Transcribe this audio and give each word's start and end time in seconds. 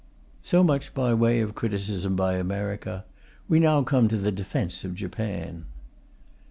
So 0.41 0.63
much 0.63 0.95
by 0.95 1.13
way 1.13 1.41
of 1.41 1.53
criticism 1.53 2.15
by 2.15 2.33
America; 2.37 3.05
we 3.47 3.59
come 3.59 4.01
now 4.05 4.09
to 4.09 4.17
the 4.17 4.31
defence 4.31 4.83
of 4.83 4.95
Japan. 4.95 5.65